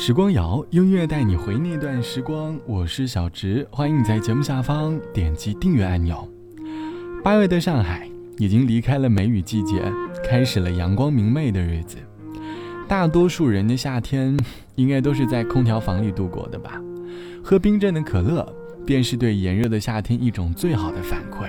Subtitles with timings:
[0.00, 6.26] 时光谣音乐带你回那段时光，我是小植，欢迎你在节目下方点击订阅按钮。
[7.24, 9.82] 八月的上海已经离开了梅雨季节，
[10.22, 11.96] 开始了阳光明媚的日子。
[12.86, 14.38] 大多数人的夏天
[14.76, 16.80] 应该都是在空调房里度过的吧？
[17.42, 18.46] 喝冰镇的可乐，
[18.86, 21.48] 便是对炎热的夏天一种最好的反馈。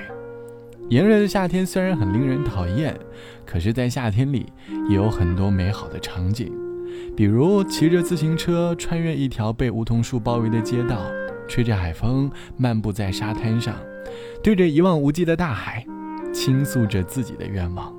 [0.89, 2.99] 炎热的夏天虽然很令人讨厌，
[3.45, 4.51] 可是，在夏天里
[4.89, 6.51] 也有很多美好的场景。
[7.19, 11.01] 比如骑着自行车穿越一条被梧桐树包围的街道，
[11.49, 13.75] 吹着海风漫步在沙滩上，
[14.41, 15.85] 对着一望无际的大海，
[16.31, 17.93] 倾诉着自己的愿望。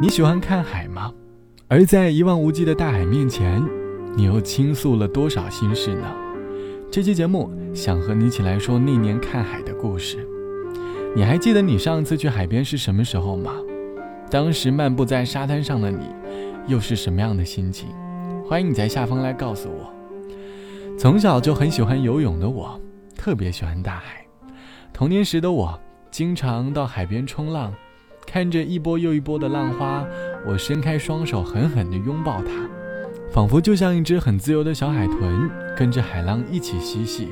[0.00, 1.12] 你喜欢看海吗？
[1.66, 3.60] 而在一望无际的大海面前，
[4.14, 6.06] 你又倾诉了多少心事呢？
[6.88, 10.24] 这期节目想和你一起来说那年看海的故事。
[11.16, 13.54] 你还记得你上次去海边是什么时候吗？
[14.30, 16.04] 当时漫步在沙滩上的你，
[16.68, 17.88] 又是什么样的心情？
[18.50, 19.94] 欢迎你在下方来告诉我。
[20.98, 22.80] 从小就很喜欢游泳的我，
[23.16, 24.26] 特别喜欢大海。
[24.92, 27.72] 童年时的我，经常到海边冲浪，
[28.26, 30.04] 看着一波又一波的浪花，
[30.44, 32.50] 我伸开双手，狠狠地拥抱它，
[33.30, 37.28] 仿佛就像一只很自由的小海豚，跟着海浪一起嬉戏，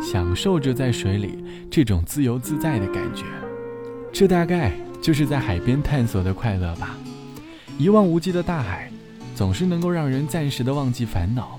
[0.00, 3.24] 享受着在水里这种自由自在的感觉。
[4.12, 4.70] 这大概
[5.02, 6.96] 就是在海边探索的快乐吧。
[7.76, 8.88] 一望无际的大海。
[9.40, 11.58] 总是能够让人暂时的忘记烦恼，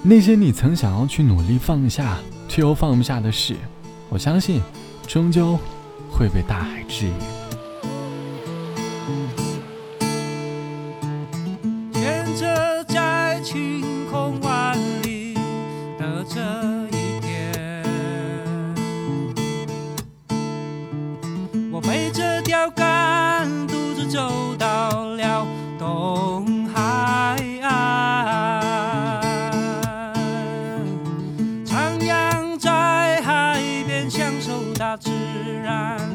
[0.00, 3.56] 那些你曾想要去努力放下却又放不下的事，
[4.08, 4.62] 我相信，
[5.08, 5.58] 终究
[6.08, 7.10] 会被大海治愈。
[11.92, 12.65] 天真
[34.98, 35.10] 自
[35.62, 36.05] 然。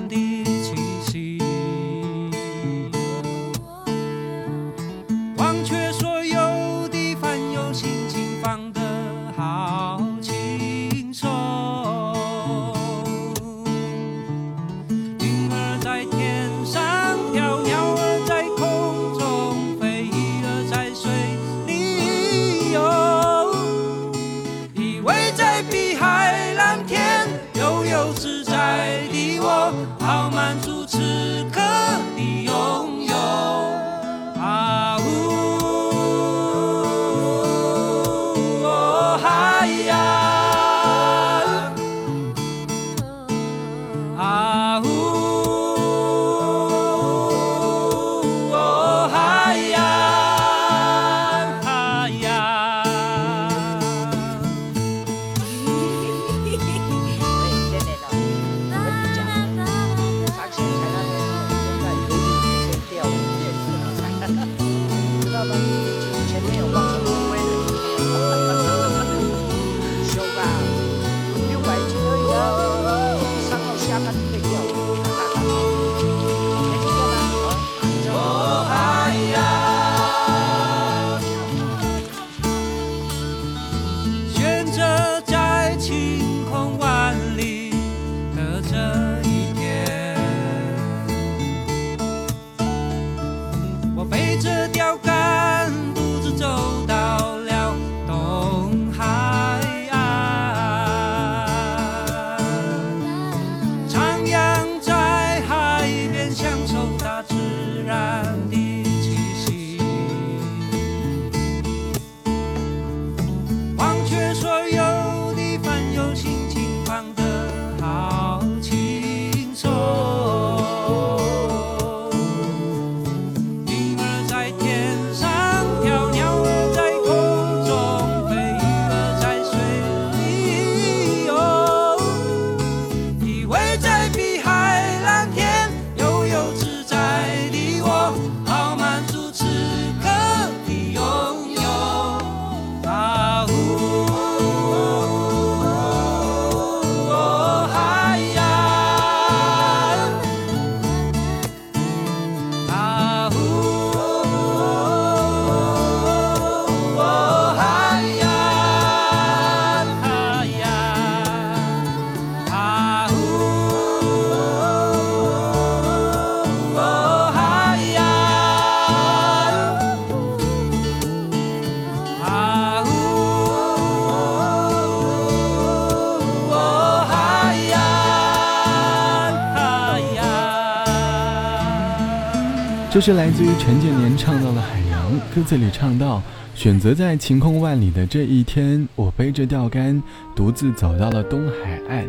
[182.92, 186.22] 这是来自于陈建年唱到的《海洋》，歌词里唱到：
[186.54, 190.04] 选择在晴空万里的这一天，我背着钓竿，
[190.36, 192.06] 独自走到了东海岸，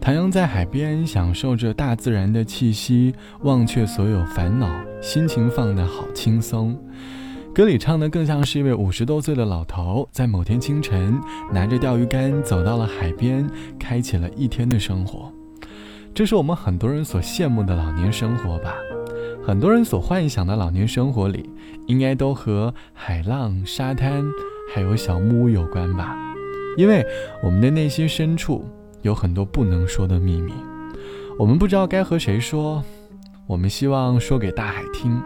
[0.00, 4.70] 徜徉在海边，享受着大自然的气息，忘却所有烦恼，
[5.00, 6.78] 心情放得好轻松。
[7.52, 11.20] 歌里唱的更像是一位五十多岁的老头，在某天清晨，
[11.52, 13.44] 拿着钓鱼竿走到了海边，
[13.76, 15.32] 开启了一天的生活。
[16.14, 18.72] 这是我们很多人所羡慕的老年生活吧。
[19.44, 21.50] 很多人所幻想的老年生活里，
[21.88, 24.24] 应该都和海浪、沙滩，
[24.72, 26.16] 还有小木屋有关吧？
[26.76, 27.04] 因为
[27.42, 28.64] 我们的内心深处
[29.02, 30.52] 有很多不能说的秘密，
[31.36, 32.82] 我们不知道该和谁说。
[33.48, 35.20] 我们希望说给大海听，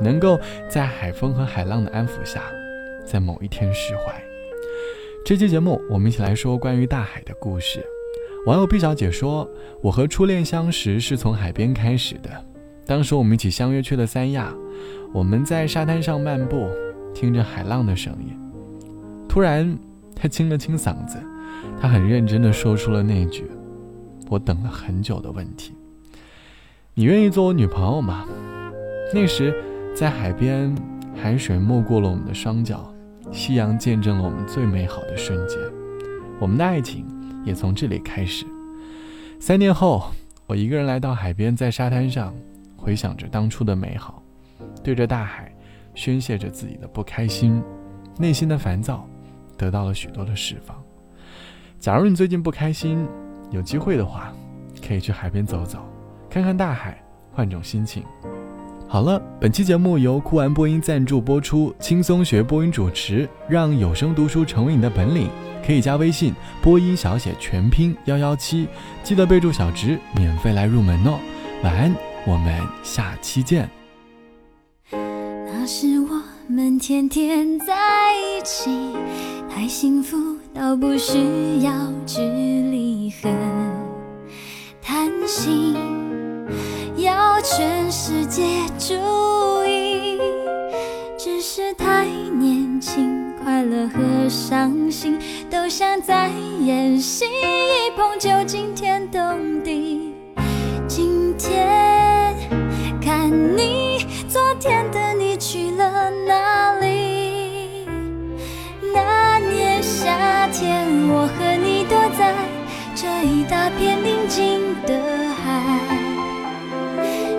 [0.00, 2.40] 能够在海风和海浪的安抚下，
[3.06, 4.20] 在某一天释怀。
[5.26, 7.84] 这期节目，我们一起来说关于大海的故事。
[8.46, 9.48] 网友毕小姐说
[9.82, 12.30] ：“我和初恋相识是从海边开始的。”
[12.84, 14.52] 当时我们一起相约去了三亚，
[15.12, 16.68] 我们在沙滩上漫步，
[17.14, 18.36] 听着海浪的声音。
[19.28, 19.78] 突然，
[20.14, 21.16] 他清了清嗓子，
[21.80, 23.50] 他很认真地说出了那句
[24.28, 25.72] 我等了很久的问题
[26.94, 28.26] ：“你愿意做我女朋友吗？”
[29.14, 29.54] 那时，
[29.94, 30.74] 在海边，
[31.14, 32.92] 海水没过了我们的双脚，
[33.30, 35.58] 夕阳见证了我们最美好的瞬间，
[36.40, 37.06] 我们的爱情
[37.44, 38.44] 也从这里开始。
[39.38, 40.10] 三年后，
[40.46, 42.34] 我一个人来到海边，在沙滩上。
[42.82, 44.20] 回想着当初的美好，
[44.82, 45.54] 对着大海
[45.94, 47.62] 宣泄着自己的不开心，
[48.18, 49.08] 内心的烦躁
[49.56, 50.76] 得到了许多的释放。
[51.78, 53.06] 假如你最近不开心，
[53.52, 54.32] 有机会的话，
[54.84, 55.78] 可以去海边走走，
[56.28, 57.00] 看看大海，
[57.30, 58.02] 换种心情。
[58.88, 65.30] 好了，本期节目由酷玩播音赞助播出，轻松学播音主持，让有声读书成为你的本领。
[65.64, 68.66] 可以加微信播音小写全拼幺幺七，
[69.04, 71.16] 记得备注小直，免费来入门哦。
[71.62, 72.11] 晚安。
[72.24, 72.54] 我们
[72.84, 73.68] 下期见。
[74.90, 77.74] 那时我们天天在
[78.14, 78.70] 一起，
[79.50, 80.16] 太幸福
[80.54, 81.18] 到不需
[81.62, 81.72] 要
[82.06, 83.28] 距离和
[84.80, 85.74] 贪心，
[86.96, 88.42] 要全世界
[88.78, 88.94] 注
[89.66, 90.18] 意。
[91.18, 95.18] 只是太年轻，快乐和伤心
[95.50, 96.30] 都像在
[96.60, 99.91] 演戏，一碰就惊天动地。
[113.52, 114.98] 大片宁静的
[115.44, 115.60] 海，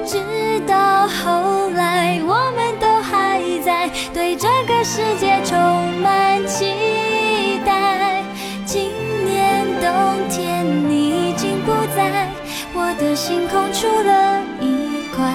[0.06, 5.58] 直到后来，我们都还在对这个世界充
[6.04, 8.22] 满期待。
[8.64, 8.92] 今
[9.26, 9.90] 年冬
[10.30, 12.30] 天，你已经不在
[12.76, 15.26] 我的星空，出了一块。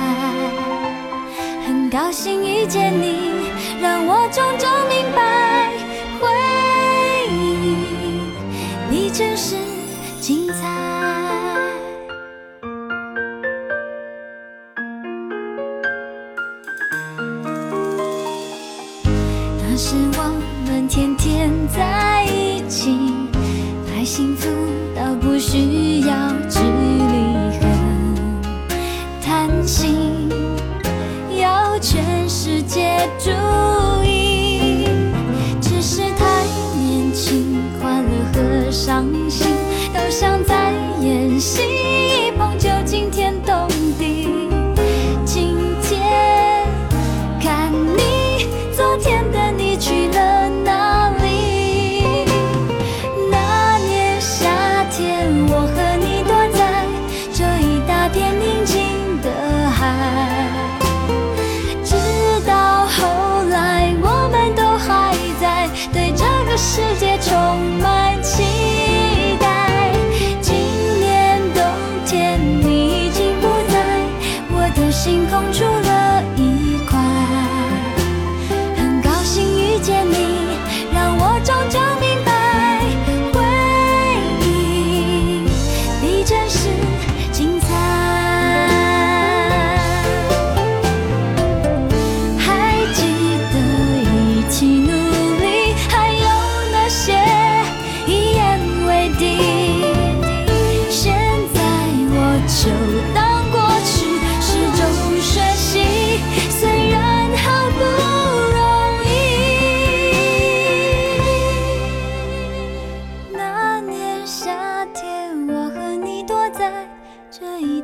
[1.66, 3.50] 很高兴遇见你，
[3.82, 5.72] 让我终究明白，
[6.20, 6.28] 回
[7.32, 7.34] 忆
[8.88, 9.56] 你真是
[10.20, 10.54] 精彩。
[19.60, 20.22] 那时我
[20.66, 23.12] 们天天在一起，
[23.86, 24.48] 太幸福
[24.94, 27.60] 到不需要距离和
[29.22, 30.28] 贪心。
[31.38, 33.30] 要全世界注
[41.38, 41.77] 心。
[75.28, 75.67] 空中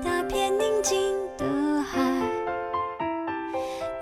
[0.04, 0.96] 那片宁静
[1.38, 1.46] 的
[1.82, 1.98] 海，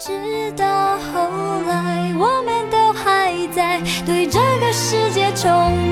[0.00, 0.66] 直到
[0.98, 1.30] 后
[1.68, 5.48] 来我们都还在对这个世界充